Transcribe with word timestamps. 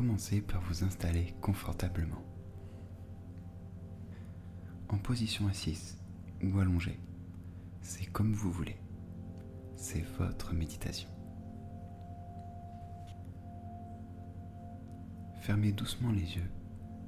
commencez 0.00 0.40
par 0.40 0.62
vous 0.62 0.82
installer 0.82 1.34
confortablement. 1.42 2.24
En 4.88 4.96
position 4.96 5.46
assise 5.46 5.98
ou 6.42 6.58
allongée, 6.58 6.98
c'est 7.82 8.06
comme 8.06 8.32
vous 8.32 8.50
voulez. 8.50 8.78
C'est 9.76 10.00
votre 10.16 10.54
méditation. 10.54 11.10
Fermez 15.42 15.72
doucement 15.72 16.12
les 16.12 16.34
yeux 16.34 16.50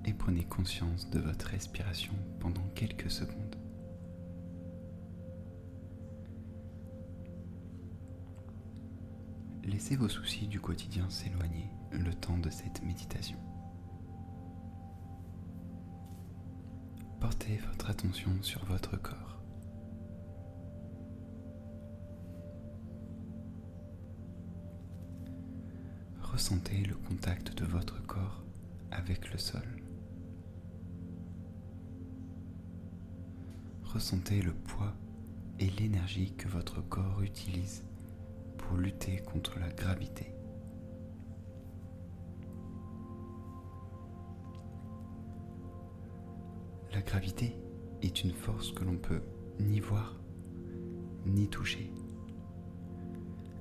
et 0.04 0.12
prenez 0.12 0.44
conscience 0.44 1.08
de 1.08 1.18
votre 1.18 1.46
respiration 1.46 2.12
pendant 2.40 2.68
quelques 2.74 3.10
secondes. 3.10 3.61
Laissez 9.64 9.94
vos 9.94 10.08
soucis 10.08 10.48
du 10.48 10.60
quotidien 10.60 11.08
s'éloigner 11.08 11.70
le 11.92 12.12
temps 12.12 12.38
de 12.38 12.50
cette 12.50 12.82
méditation. 12.82 13.38
Portez 17.20 17.58
votre 17.68 17.90
attention 17.90 18.30
sur 18.42 18.64
votre 18.64 18.96
corps. 18.96 19.40
Ressentez 26.20 26.82
le 26.84 26.96
contact 26.96 27.56
de 27.56 27.64
votre 27.64 28.04
corps 28.06 28.42
avec 28.90 29.30
le 29.30 29.38
sol. 29.38 29.62
Ressentez 33.84 34.42
le 34.42 34.54
poids 34.54 34.94
et 35.60 35.70
l'énergie 35.70 36.32
que 36.34 36.48
votre 36.48 36.80
corps 36.80 37.22
utilise 37.22 37.84
lutter 38.76 39.18
contre 39.18 39.58
la 39.58 39.68
gravité. 39.68 40.34
La 46.92 47.00
gravité 47.00 47.56
est 48.02 48.22
une 48.22 48.32
force 48.32 48.72
que 48.72 48.84
l'on 48.84 48.96
peut 48.96 49.22
ni 49.58 49.80
voir 49.80 50.20
ni 51.24 51.48
toucher. 51.48 51.90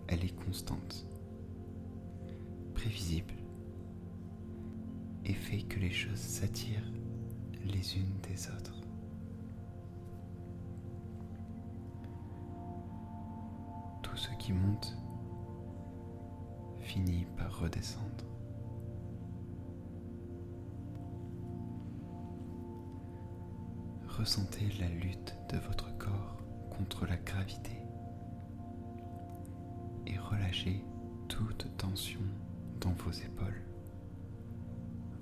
Elle 0.07 0.25
est 0.25 0.35
constante, 0.35 1.07
prévisible 2.73 3.33
et 5.25 5.33
fait 5.33 5.61
que 5.61 5.79
les 5.79 5.91
choses 5.91 6.17
s'attirent 6.17 6.91
les 7.63 7.97
unes 7.97 8.17
des 8.23 8.47
autres. 8.49 8.80
Ce 14.21 14.29
qui 14.37 14.53
monte 14.53 14.95
finit 16.81 17.25
par 17.37 17.59
redescendre. 17.59 18.23
Ressentez 24.07 24.69
la 24.79 24.89
lutte 24.89 25.35
de 25.51 25.57
votre 25.57 25.97
corps 25.97 26.37
contre 26.69 27.07
la 27.07 27.17
gravité 27.17 27.71
et 30.05 30.19
relâchez 30.19 30.85
toute 31.27 31.75
tension 31.77 32.21
dans 32.79 32.93
vos 32.93 33.11
épaules, 33.11 33.63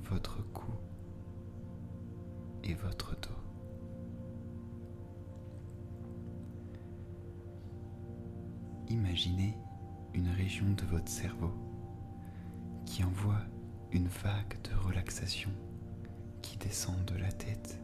votre 0.09 0.41
cou 0.52 0.73
et 2.66 2.73
votre 2.73 3.16
dos. 3.22 3.39
Imaginez 9.20 9.58
une 10.14 10.30
région 10.30 10.66
de 10.78 10.86
votre 10.86 11.09
cerveau 11.09 11.52
qui 12.86 13.03
envoie 13.03 13.42
une 13.92 14.08
vague 14.08 14.58
de 14.64 14.73
relaxation 14.88 15.50
qui 16.42 16.58
descend 16.58 17.03
de 17.03 17.17
la 17.17 17.30
tête 17.30 17.81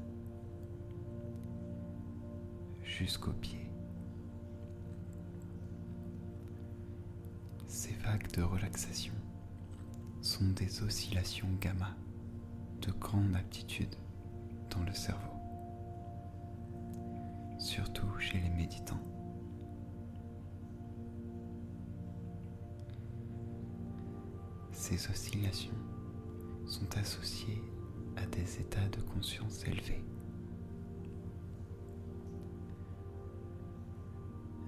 jusqu'aux 2.86 3.34
pieds. 3.34 3.70
Ces 7.68 7.96
vagues 7.96 8.32
de 8.32 8.42
relaxation 8.42 9.14
sont 10.22 10.52
des 10.52 10.84
oscillations 10.84 11.50
gamma 11.60 11.98
de 12.82 12.92
grande 12.92 13.36
aptitude 13.36 13.94
dans 14.70 14.84
le 14.84 14.94
cerveau, 14.94 15.34
surtout 17.60 18.08
chez 18.20 18.40
les 18.40 18.52
méditants. 18.52 19.15
Ces 24.88 25.10
oscillations 25.10 25.74
sont 26.68 26.96
associées 26.96 27.64
à 28.18 28.26
des 28.28 28.60
états 28.62 28.88
de 28.90 29.02
conscience 29.02 29.66
élevés. 29.66 30.06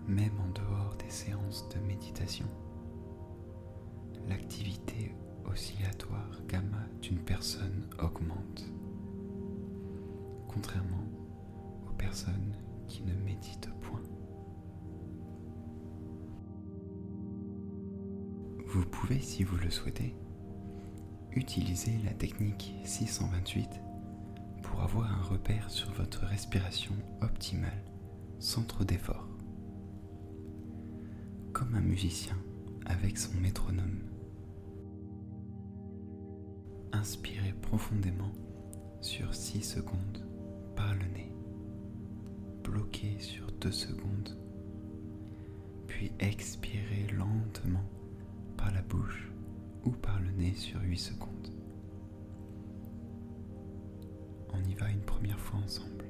Même 0.07 0.33
en 0.39 0.49
dehors 0.59 0.95
des 0.97 1.11
séances 1.11 1.69
de 1.69 1.77
méditation, 1.81 2.47
l'activité 4.27 5.13
oscillatoire 5.45 6.41
gamma 6.47 6.87
d'une 6.99 7.23
personne 7.23 7.87
augmente, 7.99 8.65
contrairement 10.47 11.05
aux 11.87 11.93
personnes 11.93 12.55
qui 12.87 13.03
ne 13.03 13.13
méditent 13.13 13.66
Vous 18.69 18.83
pouvez, 18.83 19.21
si 19.21 19.45
vous 19.45 19.55
le 19.55 19.69
souhaitez, 19.69 20.13
utiliser 21.31 21.93
la 22.03 22.11
technique 22.11 22.75
628 22.83 23.65
pour 24.61 24.81
avoir 24.81 25.09
un 25.09 25.21
repère 25.21 25.71
sur 25.71 25.89
votre 25.93 26.25
respiration 26.25 26.93
optimale 27.21 27.81
sans 28.39 28.63
trop 28.63 28.83
d'effort. 28.83 29.29
Comme 31.53 31.75
un 31.75 31.81
musicien 31.81 32.35
avec 32.85 33.17
son 33.17 33.33
métronome. 33.39 34.01
Inspirez 36.91 37.53
profondément 37.61 38.33
sur 38.99 39.33
6 39.33 39.61
secondes 39.63 40.27
par 40.75 40.93
le 40.93 41.05
nez. 41.13 41.31
Bloquez 42.65 43.17
sur 43.19 43.49
2 43.61 43.71
secondes. 43.71 44.37
Puis 45.87 46.11
expirez 46.19 47.07
lentement 47.17 47.85
par 48.57 48.71
la 48.73 48.81
bouche 48.81 49.31
ou 49.85 49.91
par 49.91 50.19
le 50.19 50.31
nez 50.31 50.53
sur 50.55 50.81
8 50.81 50.97
secondes. 50.97 51.47
On 54.53 54.63
y 54.63 54.73
va 54.73 54.89
une 54.89 55.01
première 55.01 55.39
fois 55.39 55.59
ensemble. 55.59 56.05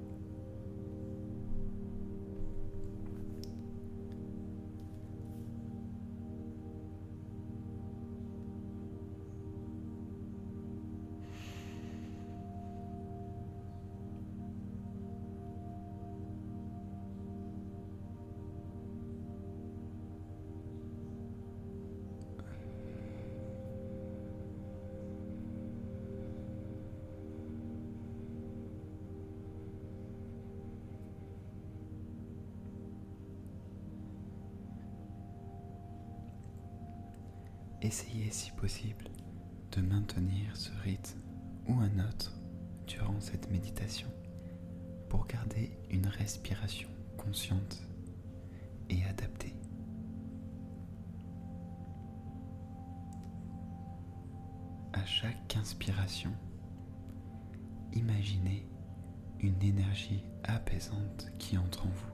Essayez 37.87 38.31
si 38.31 38.51
possible 38.51 39.05
de 39.71 39.79
maintenir 39.79 40.53
ce 40.57 40.71
rythme 40.83 41.21
ou 41.69 41.75
un 41.79 42.05
autre 42.05 42.37
durant 42.85 43.17
cette 43.21 43.49
méditation 43.49 44.09
pour 45.07 45.25
garder 45.25 45.71
une 45.89 46.07
respiration 46.07 46.89
consciente 47.15 47.81
et 48.89 49.05
adaptée. 49.05 49.55
À 54.91 55.05
chaque 55.05 55.55
inspiration, 55.55 56.33
imaginez 57.93 58.67
une 59.39 59.63
énergie 59.63 60.25
apaisante 60.43 61.31
qui 61.39 61.57
entre 61.57 61.85
en 61.85 61.91
vous. 61.91 62.11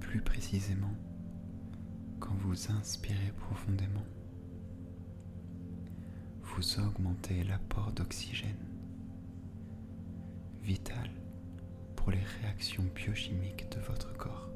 Plus 0.00 0.22
précisément, 0.22 0.94
quand 2.24 2.34
vous 2.36 2.72
inspirez 2.72 3.32
profondément, 3.36 4.06
vous 6.42 6.80
augmentez 6.80 7.44
l'apport 7.44 7.92
d'oxygène, 7.92 8.64
vital 10.62 11.10
pour 11.96 12.10
les 12.12 12.22
réactions 12.40 12.84
biochimiques 12.94 13.70
de 13.72 13.80
votre 13.80 14.16
corps. 14.16 14.48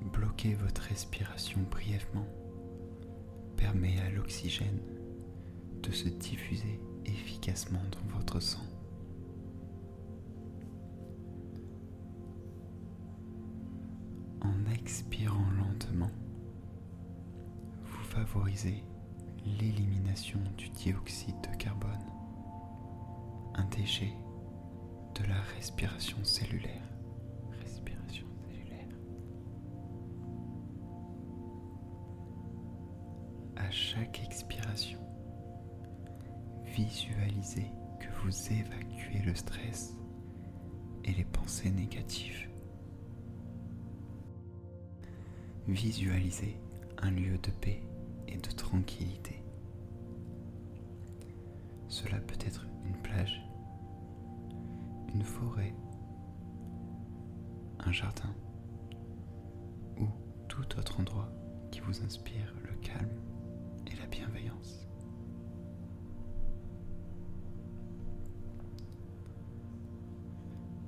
Bloquez 0.00 0.54
votre 0.54 0.80
respiration 0.80 1.60
brièvement 1.70 2.28
permet 3.58 4.00
à 4.00 4.10
l'oxygène 4.10 4.80
de 5.82 5.92
se 5.92 6.08
diffuser 6.08 6.80
efficacement 7.04 7.82
dans 7.92 8.16
votre 8.16 8.40
sang. 8.40 8.69
Expirant 14.90 15.48
lentement, 15.56 16.10
vous 17.84 18.04
favorisez 18.08 18.82
l'élimination 19.46 20.40
du 20.58 20.68
dioxyde 20.70 21.40
de 21.42 21.56
carbone, 21.56 22.06
un 23.54 23.64
déchet 23.66 24.12
de 25.14 25.28
la 25.28 25.40
respiration 25.56 26.16
cellulaire. 26.24 26.82
À 33.56 33.70
chaque 33.70 34.24
expiration, 34.24 34.98
visualisez 36.64 37.70
que 38.00 38.08
vous 38.24 38.52
évacuez 38.52 39.22
le 39.24 39.34
stress 39.36 39.94
et 41.04 41.12
les 41.12 41.26
pensées 41.26 41.70
négatives. 41.70 42.49
Visualisez 45.70 46.58
un 46.98 47.12
lieu 47.12 47.38
de 47.38 47.50
paix 47.60 47.80
et 48.26 48.36
de 48.36 48.50
tranquillité. 48.50 49.40
Cela 51.86 52.18
peut 52.18 52.38
être 52.44 52.66
une 52.84 52.96
plage, 52.96 53.40
une 55.14 55.22
forêt, 55.22 55.72
un 57.78 57.92
jardin 57.92 58.34
ou 60.00 60.08
tout 60.48 60.76
autre 60.76 60.98
endroit 60.98 61.30
qui 61.70 61.78
vous 61.78 62.02
inspire 62.02 62.52
le 62.64 62.74
calme 62.84 63.20
et 63.86 63.94
la 63.94 64.06
bienveillance. 64.06 64.88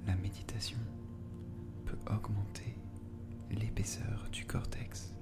La 0.09 0.17
méditation 0.17 0.79
peut 1.87 1.99
augmenter 2.13 2.75
l'épaisseur 3.57 4.29
du 4.33 4.45
cortex, 4.45 5.15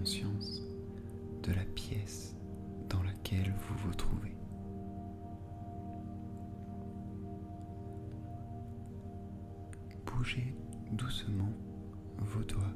conscience 0.00 0.62
de 1.42 1.52
la 1.52 1.64
pièce 1.74 2.34
dans 2.88 3.02
laquelle 3.02 3.52
vous 3.68 3.76
vous 3.84 3.94
trouvez. 3.94 4.34
Bougez 10.06 10.54
doucement 10.92 11.52
vos 12.18 12.42
doigts 12.44 12.74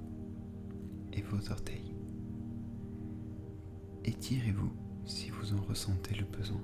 et 1.15 1.23
vos 1.23 1.51
orteils. 1.51 1.95
Étirez-vous 4.05 4.73
si 5.07 5.31
vous 5.31 5.55
en 5.55 5.63
ressentez 5.63 6.15
le 6.17 6.27
besoin. 6.27 6.61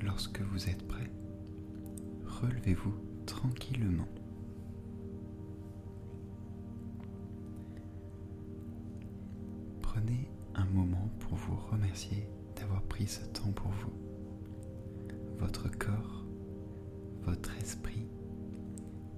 Lorsque 0.00 0.40
vous 0.40 0.70
êtes 0.70 0.88
prêt, 0.88 1.10
relevez-vous 2.24 2.94
tranquillement. 3.26 4.08
Pour 11.18 11.36
vous 11.36 11.56
remercier 11.72 12.28
d'avoir 12.56 12.82
pris 12.82 13.06
ce 13.06 13.24
temps 13.26 13.50
pour 13.52 13.70
vous. 13.70 13.92
Votre 15.38 15.68
corps, 15.68 16.24
votre 17.22 17.56
esprit 17.58 18.06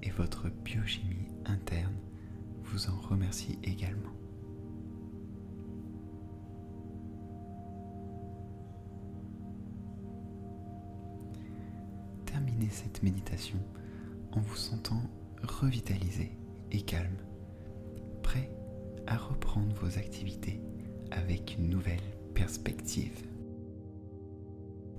et 0.02 0.10
votre 0.10 0.48
biochimie 0.64 1.28
interne 1.44 1.96
vous 2.62 2.88
en 2.88 2.96
remercient 3.00 3.58
également. 3.62 4.12
Terminez 12.26 12.70
cette 12.70 13.02
méditation 13.02 13.58
en 14.32 14.40
vous 14.40 14.56
sentant 14.56 15.02
revitalisé 15.42 16.30
et 16.70 16.82
calme, 16.82 17.16
prêt 18.22 18.50
à 19.06 19.16
reprendre 19.16 19.74
vos 19.76 19.98
activités 19.98 20.60
avec 21.10 21.56
une 21.58 21.68
nouvelle 21.68 22.00
perspective. 22.34 23.26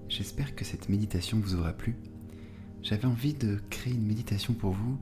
J'espère 0.10 0.56
que 0.56 0.66
cette 0.66 0.90
méditation 0.90 1.40
vous 1.40 1.56
aura 1.56 1.74
plu. 1.74 1.96
J'avais 2.82 3.06
envie 3.06 3.34
de 3.34 3.60
créer 3.70 3.94
une 3.94 4.06
méditation 4.06 4.54
pour 4.54 4.72
vous, 4.72 5.00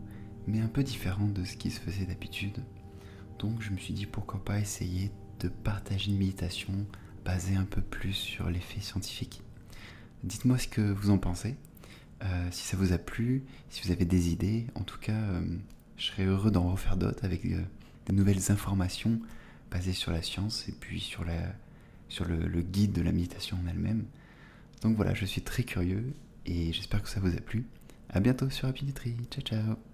mais 0.47 0.59
un 0.59 0.67
peu 0.67 0.83
différente 0.83 1.33
de 1.33 1.44
ce 1.44 1.57
qui 1.57 1.71
se 1.71 1.79
faisait 1.79 2.06
d'habitude. 2.06 2.63
Donc 3.39 3.61
je 3.61 3.71
me 3.71 3.77
suis 3.77 3.94
dit 3.94 4.06
pourquoi 4.06 4.44
pas 4.44 4.59
essayer 4.59 5.11
de 5.39 5.47
partager 5.47 6.11
une 6.11 6.17
méditation 6.17 6.73
basée 7.25 7.55
un 7.55 7.63
peu 7.63 7.81
plus 7.81 8.13
sur 8.13 8.50
l'effet 8.50 8.81
scientifique. 8.81 9.41
Dites-moi 10.23 10.57
ce 10.57 10.67
que 10.67 10.81
vous 10.81 11.09
en 11.09 11.17
pensez. 11.17 11.55
Euh, 12.21 12.47
si 12.51 12.67
ça 12.67 12.75
vous 12.75 12.91
a 12.91 12.97
plu, 12.97 13.45
si 13.69 13.81
vous 13.85 13.91
avez 13.91 14.03
des 14.03 14.29
idées, 14.31 14.67
en 14.75 14.83
tout 14.83 15.00
cas, 15.00 15.13
euh, 15.13 15.41
je 15.95 16.05
serais 16.05 16.25
heureux 16.25 16.51
d'en 16.51 16.69
refaire 16.69 16.97
d'autres 16.97 17.23
avec 17.23 17.45
euh, 17.45 17.62
de 18.07 18.13
nouvelles 18.13 18.51
informations 18.51 19.19
basées 19.71 19.94
sur 19.94 20.12
la 20.12 20.21
science 20.21 20.68
et 20.68 20.71
puis 20.71 21.00
sur, 21.00 21.24
le, 21.24 22.62
guide 22.62 22.94
de 22.94 23.01
la 23.01 23.12
méditation 23.12 23.57
en 23.63 23.68
elle-même. 23.68 24.06
Donc 24.82 24.96
voilà, 24.96 25.13
je 25.13 25.25
suis 25.25 25.41
très 25.41 25.63
curieux 25.63 26.13
et 26.46 26.74
j'espère 26.74 27.01
que 27.03 27.10
ça 27.10 27.20
vous 27.20 27.36
a 27.36 27.41
plu. 27.41 27.65
A 28.10 28.20
bientôt 28.20 28.50
sur 28.50 28.67
Happy. 28.67 28.93
Ciao 29.29 29.41
ciao 29.43 29.88